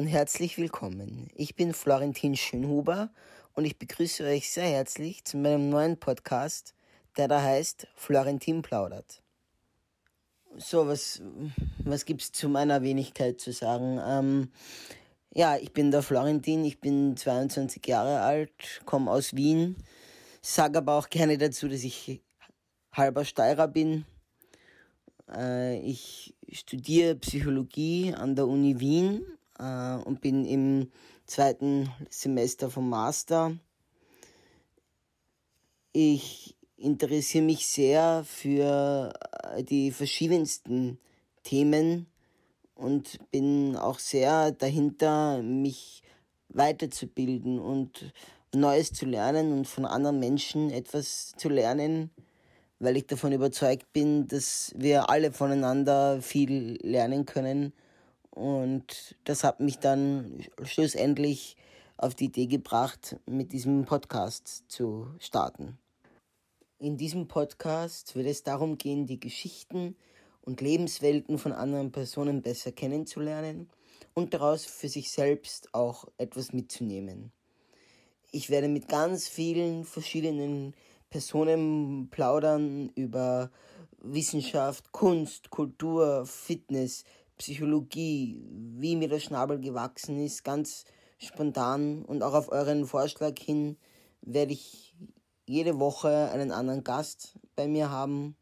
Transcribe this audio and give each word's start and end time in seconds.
und 0.00 0.06
herzlich 0.06 0.56
willkommen. 0.56 1.28
Ich 1.34 1.56
bin 1.56 1.74
Florentin 1.74 2.34
Schönhuber 2.34 3.10
und 3.52 3.66
ich 3.66 3.78
begrüße 3.78 4.24
euch 4.24 4.50
sehr 4.50 4.64
herzlich 4.64 5.26
zu 5.26 5.36
meinem 5.36 5.68
neuen 5.68 6.00
Podcast, 6.00 6.74
der 7.18 7.28
da 7.28 7.42
heißt 7.42 7.86
Florentin 7.96 8.62
plaudert. 8.62 9.22
So, 10.56 10.88
was, 10.88 11.20
was 11.84 12.06
gibt's 12.06 12.32
zu 12.32 12.48
meiner 12.48 12.80
Wenigkeit 12.80 13.42
zu 13.42 13.52
sagen? 13.52 14.00
Ähm, 14.02 14.52
ja, 15.34 15.58
ich 15.58 15.74
bin 15.74 15.90
der 15.90 16.00
Florentin, 16.00 16.64
ich 16.64 16.80
bin 16.80 17.14
22 17.14 17.86
Jahre 17.86 18.22
alt, 18.22 18.80
komme 18.86 19.10
aus 19.10 19.36
Wien, 19.36 19.76
sage 20.40 20.78
aber 20.78 20.94
auch 20.94 21.10
gerne 21.10 21.36
dazu, 21.36 21.68
dass 21.68 21.84
ich 21.84 22.22
halber 22.90 23.26
Steirer 23.26 23.68
bin. 23.68 24.06
Äh, 25.30 25.78
ich 25.80 26.34
studiere 26.50 27.16
Psychologie 27.16 28.14
an 28.14 28.34
der 28.34 28.48
Uni 28.48 28.80
Wien 28.80 29.26
äh, 29.60 29.96
und 30.04 30.20
bin 30.20 30.44
im 30.44 30.90
zweiten 31.26 31.90
Semester 32.08 32.70
vom 32.70 32.88
Master. 32.88 33.56
Ich 35.92 36.56
interessiere 36.76 37.44
mich 37.44 37.66
sehr 37.66 38.24
für 38.26 39.12
äh, 39.42 39.62
die 39.62 39.90
verschiedensten 39.90 40.98
Themen 41.42 42.06
und 42.74 43.18
bin 43.30 43.76
auch 43.76 43.98
sehr 43.98 44.52
dahinter, 44.52 45.42
mich 45.42 46.02
weiterzubilden 46.48 47.58
und 47.58 48.12
Neues 48.54 48.92
zu 48.92 49.06
lernen 49.06 49.52
und 49.52 49.68
von 49.68 49.84
anderen 49.84 50.18
Menschen 50.18 50.70
etwas 50.70 51.32
zu 51.36 51.48
lernen, 51.48 52.10
weil 52.80 52.96
ich 52.96 53.06
davon 53.06 53.32
überzeugt 53.32 53.92
bin, 53.92 54.26
dass 54.26 54.72
wir 54.76 55.10
alle 55.10 55.30
voneinander 55.30 56.20
viel 56.22 56.78
lernen 56.82 57.26
können. 57.26 57.72
Und 58.30 59.16
das 59.24 59.44
hat 59.44 59.60
mich 59.60 59.78
dann 59.78 60.44
schlussendlich 60.62 61.56
auf 61.96 62.14
die 62.14 62.26
Idee 62.26 62.46
gebracht, 62.46 63.16
mit 63.26 63.52
diesem 63.52 63.84
Podcast 63.84 64.64
zu 64.68 65.08
starten. 65.18 65.78
In 66.78 66.96
diesem 66.96 67.28
Podcast 67.28 68.14
wird 68.14 68.26
es 68.26 68.42
darum 68.42 68.78
gehen, 68.78 69.06
die 69.06 69.20
Geschichten 69.20 69.96
und 70.42 70.62
Lebenswelten 70.62 71.38
von 71.38 71.52
anderen 71.52 71.92
Personen 71.92 72.40
besser 72.40 72.72
kennenzulernen 72.72 73.68
und 74.14 74.32
daraus 74.32 74.64
für 74.64 74.88
sich 74.88 75.10
selbst 75.10 75.74
auch 75.74 76.06
etwas 76.16 76.52
mitzunehmen. 76.52 77.32
Ich 78.32 78.48
werde 78.48 78.68
mit 78.68 78.88
ganz 78.88 79.28
vielen 79.28 79.84
verschiedenen 79.84 80.74
Personen 81.10 82.08
plaudern 82.10 82.90
über 82.94 83.50
Wissenschaft, 83.98 84.92
Kunst, 84.92 85.50
Kultur, 85.50 86.24
Fitness, 86.24 87.04
Psychologie, 87.40 88.38
wie 88.76 88.96
mir 88.96 89.08
der 89.08 89.18
Schnabel 89.18 89.58
gewachsen 89.58 90.22
ist, 90.22 90.44
ganz 90.44 90.84
spontan 91.16 92.04
und 92.04 92.22
auch 92.22 92.34
auf 92.34 92.52
euren 92.52 92.84
Vorschlag 92.84 93.38
hin 93.38 93.78
werde 94.20 94.52
ich 94.52 94.94
jede 95.46 95.80
Woche 95.80 96.30
einen 96.32 96.52
anderen 96.52 96.84
Gast 96.84 97.38
bei 97.56 97.66
mir 97.66 97.88
haben 97.88 98.36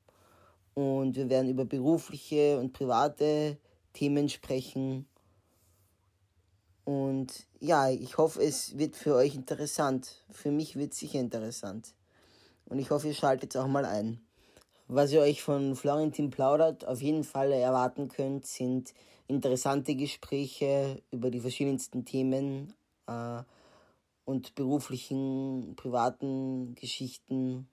und 0.74 1.14
wir 1.14 1.30
werden 1.30 1.48
über 1.48 1.64
berufliche 1.64 2.58
und 2.58 2.72
private 2.72 3.58
Themen 3.92 4.28
sprechen. 4.28 5.08
Und 6.82 7.46
ja, 7.60 7.88
ich 7.88 8.18
hoffe, 8.18 8.42
es 8.42 8.78
wird 8.78 8.96
für 8.96 9.14
euch 9.14 9.36
interessant. 9.36 10.24
Für 10.28 10.50
mich 10.50 10.74
wird 10.74 10.92
es 10.92 10.98
sicher 10.98 11.20
interessant. 11.20 11.94
Und 12.64 12.80
ich 12.80 12.90
hoffe, 12.90 13.06
ihr 13.06 13.14
schaltet 13.14 13.56
auch 13.56 13.68
mal 13.68 13.84
ein. 13.84 14.27
Was 14.90 15.12
ihr 15.12 15.20
euch 15.20 15.42
von 15.42 15.76
Florentin 15.76 16.30
plaudert 16.30 16.86
auf 16.86 17.02
jeden 17.02 17.22
Fall 17.22 17.52
erwarten 17.52 18.08
könnt, 18.08 18.46
sind 18.46 18.94
interessante 19.26 19.94
Gespräche 19.94 21.02
über 21.10 21.30
die 21.30 21.40
verschiedensten 21.40 22.06
Themen 22.06 22.72
äh, 23.06 23.42
und 24.24 24.54
beruflichen, 24.54 25.74
privaten 25.76 26.74
Geschichten 26.74 27.68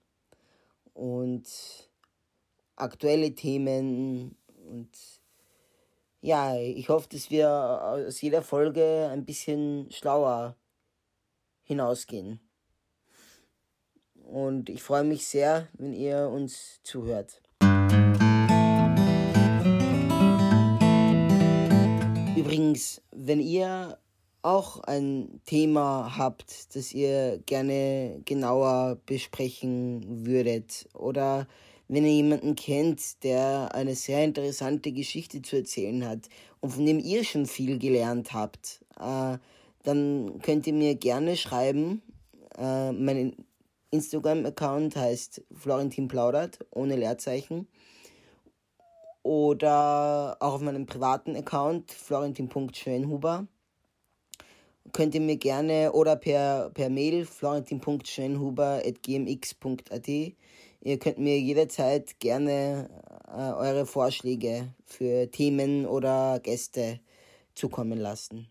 und 0.93 1.47
aktuelle 2.75 3.33
Themen 3.33 4.35
und 4.69 4.89
ja, 6.19 6.57
ich 6.57 6.89
hoffe, 6.89 7.07
dass 7.09 7.29
wir 7.29 7.49
aus 7.49 8.19
jeder 8.19 8.41
Folge 8.41 9.07
ein 9.09 9.23
bisschen 9.23 9.89
schlauer 9.89 10.57
hinausgehen. 11.63 12.44
Und 14.35 14.69
ich 14.69 14.83
freue 14.83 15.05
mich 15.05 15.25
sehr, 15.25 15.69
wenn 15.77 15.93
ihr 15.93 16.27
uns 16.27 16.81
zuhört. 16.83 17.41
Übrigens, 22.35 23.01
wenn 23.13 23.39
ihr 23.39 23.97
auch 24.41 24.81
ein 24.81 25.39
Thema 25.45 26.17
habt, 26.17 26.75
das 26.75 26.91
ihr 26.91 27.41
gerne 27.45 28.19
genauer 28.25 28.97
besprechen 29.05 30.25
würdet 30.25 30.89
oder 30.93 31.47
wenn 31.87 32.03
ihr 32.03 32.11
jemanden 32.11 32.57
kennt, 32.57 33.23
der 33.23 33.73
eine 33.73 33.95
sehr 33.95 34.25
interessante 34.25 34.91
Geschichte 34.91 35.43
zu 35.43 35.55
erzählen 35.55 36.05
hat 36.05 36.27
und 36.59 36.71
von 36.71 36.85
dem 36.85 36.99
ihr 36.99 37.23
schon 37.23 37.45
viel 37.45 37.79
gelernt 37.79 38.33
habt, 38.33 38.83
äh, 38.99 39.37
dann 39.83 40.39
könnt 40.41 40.67
ihr 40.67 40.73
mir 40.73 40.95
gerne 40.95 41.37
schreiben. 41.37 42.01
Äh, 42.57 42.91
mein 42.91 43.33
Instagram-Account 43.95 44.95
heißt 44.95 45.43
Florentin 45.53 46.07
Plaudert, 46.07 46.59
ohne 46.71 46.95
Leerzeichen. 46.95 47.67
Oder 49.23 50.37
auch 50.39 50.53
auf 50.53 50.61
meinem 50.61 50.85
privaten 50.85 51.35
Account, 51.35 51.91
florentin.schönhuber. 51.91 53.47
Könnt 54.93 55.15
ihr 55.15 55.21
mir 55.21 55.37
gerne 55.37 55.93
oder 55.93 56.15
per, 56.15 56.69
per 56.73 56.89
Mail 56.89 57.25
florentin.schönhuber.gmx.at. 57.25 60.07
Ihr 60.07 60.99
könnt 60.99 61.17
mir 61.17 61.39
jederzeit 61.39 62.19
gerne 62.19 62.91
äh, 63.27 63.51
eure 63.53 63.87
Vorschläge 63.87 64.75
für 64.85 65.31
Themen 65.31 65.87
oder 65.87 66.39
Gäste 66.39 66.99
zukommen 67.55 67.97
lassen. 67.97 68.47